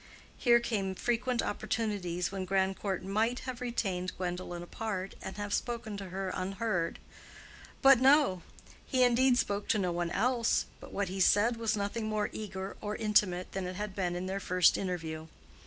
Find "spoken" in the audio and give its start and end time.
5.53-5.95